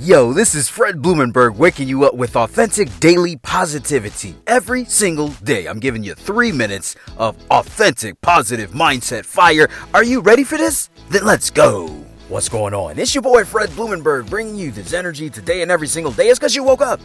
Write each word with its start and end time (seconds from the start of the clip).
Yo, 0.00 0.32
this 0.32 0.54
is 0.54 0.66
Fred 0.66 1.02
Blumenberg 1.02 1.56
waking 1.56 1.86
you 1.86 2.04
up 2.04 2.14
with 2.14 2.34
authentic 2.34 2.88
daily 3.00 3.36
positivity 3.36 4.34
every 4.46 4.86
single 4.86 5.28
day. 5.44 5.66
I'm 5.66 5.78
giving 5.78 6.02
you 6.02 6.14
three 6.14 6.50
minutes 6.50 6.96
of 7.18 7.36
authentic 7.50 8.18
positive 8.22 8.70
mindset 8.70 9.26
fire. 9.26 9.68
Are 9.92 10.02
you 10.02 10.22
ready 10.22 10.42
for 10.42 10.56
this? 10.56 10.88
Then 11.10 11.26
let's 11.26 11.50
go. 11.50 11.88
What's 12.30 12.48
going 12.48 12.72
on? 12.72 12.98
It's 12.98 13.14
your 13.14 13.20
boy 13.20 13.44
Fred 13.44 13.68
Blumenberg 13.70 14.30
bringing 14.30 14.56
you 14.56 14.70
this 14.70 14.94
energy 14.94 15.28
today 15.28 15.60
and 15.60 15.70
every 15.70 15.86
single 15.86 16.12
day. 16.12 16.28
It's 16.28 16.38
because 16.38 16.56
you 16.56 16.64
woke 16.64 16.80
up. 16.80 16.98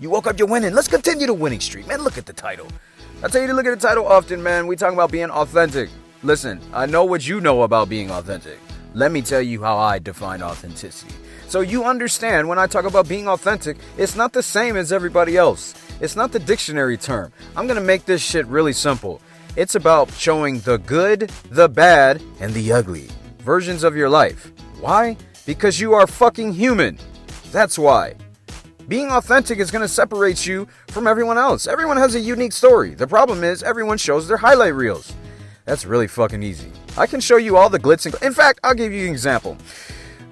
You 0.00 0.10
woke 0.10 0.26
up, 0.26 0.36
you're 0.36 0.48
winning. 0.48 0.74
Let's 0.74 0.88
continue 0.88 1.28
the 1.28 1.34
winning 1.34 1.60
streak, 1.60 1.86
man. 1.86 2.02
Look 2.02 2.18
at 2.18 2.26
the 2.26 2.32
title. 2.32 2.66
I 3.22 3.28
tell 3.28 3.42
you 3.42 3.46
to 3.46 3.54
look 3.54 3.66
at 3.66 3.80
the 3.80 3.86
title 3.88 4.08
often, 4.08 4.42
man. 4.42 4.66
We 4.66 4.74
talk 4.74 4.92
about 4.92 5.12
being 5.12 5.30
authentic. 5.30 5.90
Listen, 6.24 6.60
I 6.74 6.86
know 6.86 7.04
what 7.04 7.24
you 7.24 7.40
know 7.40 7.62
about 7.62 7.88
being 7.88 8.10
authentic. 8.10 8.58
Let 8.94 9.10
me 9.10 9.22
tell 9.22 9.40
you 9.40 9.62
how 9.62 9.78
I 9.78 9.98
define 9.98 10.42
authenticity. 10.42 11.14
So 11.48 11.60
you 11.60 11.84
understand 11.84 12.48
when 12.48 12.58
I 12.58 12.66
talk 12.66 12.84
about 12.84 13.08
being 13.08 13.28
authentic, 13.28 13.78
it's 13.96 14.16
not 14.16 14.32
the 14.32 14.42
same 14.42 14.76
as 14.76 14.92
everybody 14.92 15.36
else. 15.36 15.74
It's 16.00 16.16
not 16.16 16.32
the 16.32 16.38
dictionary 16.38 16.96
term. 16.96 17.32
I'm 17.56 17.66
gonna 17.66 17.80
make 17.80 18.04
this 18.04 18.22
shit 18.22 18.46
really 18.46 18.72
simple. 18.72 19.20
It's 19.56 19.74
about 19.74 20.12
showing 20.12 20.60
the 20.60 20.78
good, 20.78 21.30
the 21.50 21.68
bad, 21.68 22.22
and 22.40 22.52
the 22.54 22.72
ugly 22.72 23.08
versions 23.38 23.84
of 23.84 23.96
your 23.96 24.08
life. 24.08 24.52
Why? 24.80 25.16
Because 25.46 25.80
you 25.80 25.94
are 25.94 26.06
fucking 26.06 26.52
human. 26.52 26.98
That's 27.50 27.78
why. 27.78 28.14
Being 28.88 29.10
authentic 29.10 29.58
is 29.58 29.70
going 29.70 29.82
to 29.82 29.88
separate 29.88 30.46
you 30.46 30.66
from 30.88 31.06
everyone 31.06 31.38
else. 31.38 31.66
Everyone 31.66 31.96
has 31.96 32.14
a 32.14 32.20
unique 32.20 32.52
story. 32.52 32.94
The 32.94 33.06
problem 33.06 33.44
is, 33.44 33.62
everyone 33.62 33.98
shows 33.98 34.26
their 34.26 34.36
highlight 34.36 34.74
reels. 34.74 35.12
That's 35.64 35.84
really 35.84 36.08
fucking 36.08 36.42
easy. 36.42 36.72
I 36.96 37.06
can 37.06 37.20
show 37.20 37.36
you 37.36 37.56
all 37.56 37.68
the 37.68 37.78
glitz 37.78 38.06
and. 38.06 38.14
In 38.22 38.32
fact, 38.32 38.60
I'll 38.64 38.74
give 38.74 38.92
you 38.92 39.06
an 39.06 39.12
example 39.12 39.56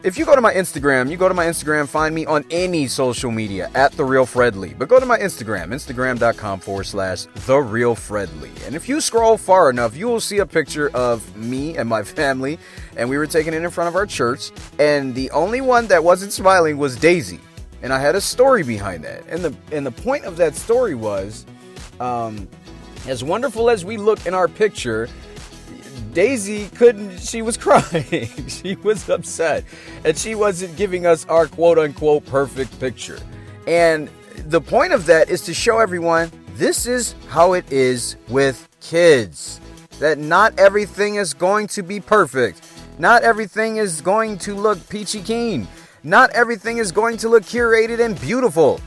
if 0.03 0.17
you 0.17 0.25
go 0.25 0.35
to 0.35 0.41
my 0.41 0.55
Instagram, 0.55 1.11
you 1.11 1.17
go 1.17 1.29
to 1.29 1.35
my 1.35 1.45
Instagram, 1.45 1.87
find 1.87 2.15
me 2.15 2.25
on 2.25 2.45
any 2.51 2.87
social 2.87 3.31
media 3.31 3.71
at 3.75 3.93
The 3.93 4.05
Real 4.05 4.25
Fred 4.25 4.57
Lee. 4.57 4.73
But 4.73 4.89
go 4.89 4.99
to 4.99 5.05
my 5.05 5.19
Instagram, 5.19 5.75
instagram.com 5.75 6.61
forward 6.61 6.85
slash 6.85 7.27
The 7.47 7.59
Real 7.59 7.95
Fred 7.95 8.33
Lee. 8.41 8.51
And 8.65 8.75
if 8.75 8.89
you 8.89 9.01
scroll 9.01 9.37
far 9.37 9.69
enough, 9.69 9.97
you 9.97 10.07
will 10.07 10.21
see 10.21 10.39
a 10.39 10.47
picture 10.47 10.89
of 10.95 11.37
me 11.37 11.77
and 11.77 11.89
my 11.89 12.03
family. 12.21 12.59
And 12.97 13.11
we 13.11 13.19
were 13.19 13.27
taking 13.27 13.53
it 13.53 13.63
in 13.63 13.71
front 13.71 13.89
of 13.89 13.95
our 13.95 14.07
church. 14.07 14.53
And 14.79 15.15
the 15.15 15.31
only 15.33 15.61
one 15.61 15.87
that 15.89 16.03
wasn't 16.03 16.33
smiling 16.33 16.79
was 16.79 16.97
Daisy. 16.97 17.41
And 17.83 17.93
I 17.93 17.99
had 17.99 18.15
a 18.15 18.21
story 18.21 18.63
behind 18.63 19.05
that. 19.05 19.25
And 19.29 19.45
the, 19.45 19.55
and 19.71 19.85
the 19.85 19.91
point 19.91 20.25
of 20.25 20.37
that 20.39 20.55
story 20.55 20.95
was 20.95 21.45
um, 21.99 22.49
as 23.07 23.23
wonderful 23.23 23.69
as 23.69 23.85
we 23.85 23.99
look 23.99 24.27
in 24.27 24.33
our 24.33 24.49
picture, 24.49 25.09
Daisy 26.13 26.69
couldn't, 26.69 27.19
she 27.19 27.43
was 27.43 27.57
crying. 27.59 28.29
she 28.49 28.77
was 28.77 29.09
upset. 29.09 29.65
And 30.05 30.17
she 30.17 30.35
wasn't 30.35 30.77
giving 30.77 31.07
us 31.07 31.27
our 31.27 31.47
quote 31.47 31.79
unquote 31.79 32.27
perfect 32.27 32.79
picture. 32.81 33.19
And 33.67 34.11
the 34.49 34.61
point 34.61 34.93
of 34.93 35.07
that 35.07 35.29
is 35.31 35.43
to 35.43 35.55
show 35.55 35.79
everyone 35.79 36.31
this 36.55 36.87
is 36.87 37.15
how 37.29 37.53
it 37.55 37.71
is 37.73 38.17
with 38.29 38.69
kids. 38.81 39.61
That 39.99 40.19
not 40.19 40.59
everything 40.59 41.17
is 41.17 41.35
going 41.35 41.67
to 41.69 41.83
be 41.83 42.01
perfect. 42.01 42.63
Not 42.99 43.23
everything 43.23 43.77
is 43.77 44.01
going 44.01 44.39
to 44.39 44.55
look 44.55 44.87
peachy 44.89 45.23
keen. 45.23 45.69
Not 46.03 46.31
everything 46.31 46.79
is 46.79 46.93
going 46.93 47.19
to 47.19 47.29
look 47.29 47.45
curated 47.45 48.05
and 48.05 48.19
beautiful. 48.21 48.81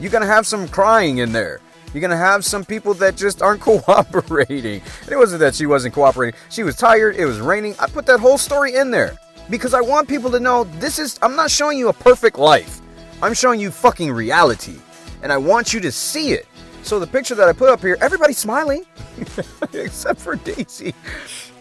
You're 0.00 0.10
going 0.10 0.22
to 0.22 0.32
have 0.32 0.46
some 0.46 0.68
crying 0.68 1.18
in 1.18 1.32
there. 1.32 1.60
You're 1.92 2.00
gonna 2.00 2.16
have 2.16 2.44
some 2.44 2.64
people 2.64 2.94
that 2.94 3.16
just 3.16 3.42
aren't 3.42 3.60
cooperating. 3.62 4.82
And 5.02 5.12
it 5.12 5.16
wasn't 5.16 5.40
that 5.40 5.54
she 5.54 5.66
wasn't 5.66 5.94
cooperating. 5.94 6.38
She 6.48 6.62
was 6.62 6.76
tired. 6.76 7.16
It 7.16 7.26
was 7.26 7.40
raining. 7.40 7.74
I 7.78 7.86
put 7.88 8.06
that 8.06 8.20
whole 8.20 8.38
story 8.38 8.74
in 8.74 8.90
there 8.90 9.18
because 9.48 9.74
I 9.74 9.80
want 9.80 10.08
people 10.08 10.30
to 10.30 10.40
know 10.40 10.64
this 10.64 10.98
is. 10.98 11.18
I'm 11.22 11.36
not 11.36 11.50
showing 11.50 11.78
you 11.78 11.88
a 11.88 11.92
perfect 11.92 12.38
life. 12.38 12.80
I'm 13.22 13.34
showing 13.34 13.60
you 13.60 13.70
fucking 13.70 14.10
reality, 14.10 14.78
and 15.22 15.32
I 15.32 15.36
want 15.36 15.74
you 15.74 15.80
to 15.80 15.92
see 15.92 16.32
it. 16.32 16.46
So 16.82 16.98
the 16.98 17.06
picture 17.06 17.34
that 17.34 17.48
I 17.48 17.52
put 17.52 17.68
up 17.68 17.80
here, 17.80 17.98
everybody's 18.00 18.38
smiling, 18.38 18.86
except 19.74 20.20
for 20.20 20.36
Daisy. 20.36 20.94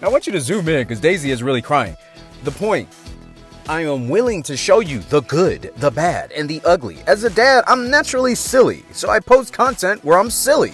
I 0.01 0.07
want 0.07 0.25
you 0.25 0.33
to 0.33 0.39
zoom 0.39 0.69
in 0.69 0.83
because 0.83 1.01
Daisy 1.01 1.31
is 1.31 1.43
really 1.43 1.61
crying. 1.61 1.97
The 2.43 2.51
point 2.51 2.87
I 3.69 3.81
am 3.81 4.09
willing 4.09 4.41
to 4.43 4.57
show 4.57 4.79
you 4.79 4.97
the 4.97 5.21
good, 5.21 5.71
the 5.77 5.91
bad, 5.91 6.31
and 6.31 6.49
the 6.49 6.59
ugly. 6.65 6.97
As 7.05 7.23
a 7.23 7.29
dad, 7.29 7.63
I'm 7.67 7.91
naturally 7.91 8.33
silly, 8.33 8.83
so 8.93 9.11
I 9.11 9.19
post 9.19 9.53
content 9.53 10.03
where 10.03 10.17
I'm 10.17 10.31
silly. 10.31 10.73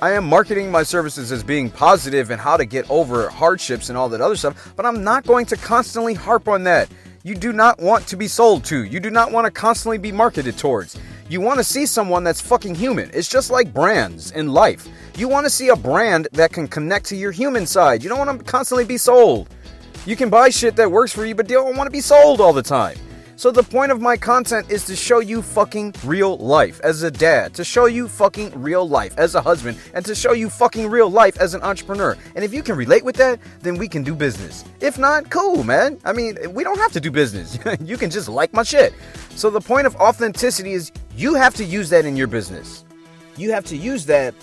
I 0.00 0.12
am 0.12 0.28
marketing 0.28 0.70
my 0.70 0.84
services 0.84 1.32
as 1.32 1.42
being 1.42 1.68
positive 1.68 2.30
and 2.30 2.40
how 2.40 2.56
to 2.56 2.64
get 2.64 2.88
over 2.92 3.28
hardships 3.28 3.88
and 3.88 3.98
all 3.98 4.08
that 4.10 4.20
other 4.20 4.36
stuff, 4.36 4.72
but 4.76 4.86
I'm 4.86 5.02
not 5.02 5.26
going 5.26 5.46
to 5.46 5.56
constantly 5.56 6.14
harp 6.14 6.46
on 6.46 6.62
that. 6.62 6.88
You 7.24 7.34
do 7.34 7.52
not 7.52 7.80
want 7.80 8.06
to 8.06 8.16
be 8.16 8.28
sold 8.28 8.64
to. 8.66 8.84
You 8.84 9.00
do 9.00 9.10
not 9.10 9.32
want 9.32 9.46
to 9.46 9.50
constantly 9.50 9.98
be 9.98 10.12
marketed 10.12 10.56
towards. 10.56 10.96
You 11.28 11.40
want 11.40 11.58
to 11.58 11.64
see 11.64 11.86
someone 11.86 12.22
that's 12.22 12.40
fucking 12.40 12.76
human. 12.76 13.10
It's 13.12 13.28
just 13.28 13.50
like 13.50 13.74
brands 13.74 14.30
in 14.30 14.52
life. 14.52 14.86
You 15.16 15.26
want 15.26 15.44
to 15.46 15.50
see 15.50 15.70
a 15.70 15.76
brand 15.76 16.28
that 16.34 16.52
can 16.52 16.68
connect 16.68 17.06
to 17.06 17.16
your 17.16 17.32
human 17.32 17.66
side. 17.66 18.04
You 18.04 18.08
don't 18.08 18.24
want 18.24 18.38
to 18.38 18.44
constantly 18.44 18.84
be 18.84 18.96
sold. 18.96 19.48
You 20.06 20.16
can 20.16 20.30
buy 20.30 20.50
shit 20.50 20.76
that 20.76 20.90
works 20.90 21.12
for 21.12 21.24
you, 21.24 21.34
but 21.34 21.48
you 21.48 21.56
don't 21.56 21.76
want 21.76 21.86
to 21.86 21.92
be 21.92 22.00
sold 22.00 22.40
all 22.40 22.52
the 22.52 22.62
time. 22.62 22.96
So 23.38 23.52
the 23.52 23.62
point 23.62 23.92
of 23.92 24.00
my 24.00 24.16
content 24.16 24.68
is 24.68 24.84
to 24.86 24.96
show 24.96 25.20
you 25.20 25.42
fucking 25.42 25.94
real 26.02 26.36
life 26.38 26.80
as 26.82 27.04
a 27.04 27.10
dad, 27.10 27.54
to 27.54 27.62
show 27.62 27.86
you 27.86 28.08
fucking 28.08 28.60
real 28.60 28.88
life 28.88 29.16
as 29.16 29.36
a 29.36 29.40
husband, 29.40 29.78
and 29.94 30.04
to 30.06 30.14
show 30.16 30.32
you 30.32 30.50
fucking 30.50 30.90
real 30.90 31.08
life 31.08 31.38
as 31.38 31.54
an 31.54 31.62
entrepreneur. 31.62 32.16
And 32.34 32.44
if 32.44 32.52
you 32.52 32.64
can 32.64 32.74
relate 32.74 33.04
with 33.04 33.14
that, 33.14 33.38
then 33.60 33.76
we 33.76 33.86
can 33.86 34.02
do 34.02 34.16
business. 34.16 34.64
If 34.80 34.98
not, 34.98 35.30
cool, 35.30 35.62
man. 35.62 36.00
I 36.04 36.12
mean, 36.12 36.36
we 36.52 36.64
don't 36.64 36.78
have 36.78 36.90
to 36.94 37.00
do 37.00 37.12
business. 37.12 37.56
you 37.80 37.96
can 37.96 38.10
just 38.10 38.28
like 38.28 38.52
my 38.52 38.64
shit. 38.64 38.92
So 39.36 39.50
the 39.50 39.60
point 39.60 39.86
of 39.86 39.94
authenticity 39.94 40.72
is 40.72 40.90
you 41.14 41.36
have 41.36 41.54
to 41.54 41.64
use 41.64 41.90
that 41.90 42.04
in 42.04 42.16
your 42.16 42.26
business. 42.26 42.84
You 43.36 43.52
have 43.52 43.66
to 43.66 43.76
use 43.76 44.04
that 44.06 44.34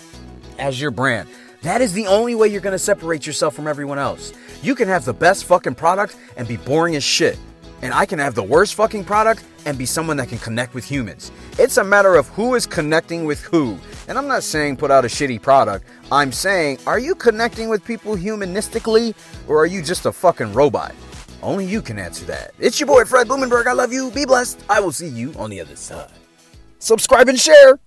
as 0.58 0.80
your 0.80 0.90
brand. 0.90 1.28
That 1.66 1.82
is 1.82 1.92
the 1.92 2.06
only 2.06 2.36
way 2.36 2.46
you're 2.46 2.60
going 2.60 2.74
to 2.74 2.78
separate 2.78 3.26
yourself 3.26 3.56
from 3.56 3.66
everyone 3.66 3.98
else. 3.98 4.32
You 4.62 4.76
can 4.76 4.86
have 4.86 5.04
the 5.04 5.12
best 5.12 5.46
fucking 5.46 5.74
product 5.74 6.16
and 6.36 6.46
be 6.46 6.58
boring 6.58 6.94
as 6.94 7.02
shit. 7.02 7.36
And 7.82 7.92
I 7.92 8.06
can 8.06 8.20
have 8.20 8.36
the 8.36 8.42
worst 8.44 8.76
fucking 8.76 9.02
product 9.02 9.44
and 9.64 9.76
be 9.76 9.84
someone 9.84 10.16
that 10.18 10.28
can 10.28 10.38
connect 10.38 10.74
with 10.74 10.84
humans. 10.84 11.32
It's 11.58 11.76
a 11.76 11.82
matter 11.82 12.14
of 12.14 12.28
who 12.28 12.54
is 12.54 12.66
connecting 12.66 13.24
with 13.24 13.42
who. 13.42 13.76
And 14.06 14.16
I'm 14.16 14.28
not 14.28 14.44
saying 14.44 14.76
put 14.76 14.92
out 14.92 15.04
a 15.04 15.08
shitty 15.08 15.42
product. 15.42 15.84
I'm 16.12 16.30
saying, 16.30 16.78
are 16.86 17.00
you 17.00 17.16
connecting 17.16 17.68
with 17.68 17.84
people 17.84 18.14
humanistically 18.14 19.16
or 19.48 19.58
are 19.58 19.66
you 19.66 19.82
just 19.82 20.06
a 20.06 20.12
fucking 20.12 20.52
robot? 20.52 20.94
Only 21.42 21.66
you 21.66 21.82
can 21.82 21.98
answer 21.98 22.24
that. 22.26 22.52
It's 22.60 22.78
your 22.78 22.86
boy 22.86 23.06
Fred 23.06 23.26
Blumenberg. 23.26 23.66
I 23.66 23.72
love 23.72 23.92
you. 23.92 24.12
Be 24.12 24.24
blessed. 24.24 24.62
I 24.70 24.78
will 24.78 24.92
see 24.92 25.08
you 25.08 25.34
on 25.36 25.50
the 25.50 25.60
other 25.60 25.74
side. 25.74 26.12
Subscribe 26.78 27.28
and 27.28 27.40
share. 27.40 27.80